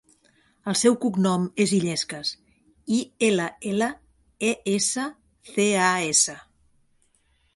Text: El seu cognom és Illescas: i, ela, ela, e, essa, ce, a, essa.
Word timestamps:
El 0.71 0.75
seu 0.79 0.95
cognom 1.01 1.43
és 1.65 1.73
Illescas: 1.79 2.31
i, 2.95 3.03
ela, 3.29 3.45
ela, 3.73 3.89
e, 4.49 4.53
essa, 4.77 5.05
ce, 5.51 5.67
a, 5.89 5.93
essa. 6.09 6.39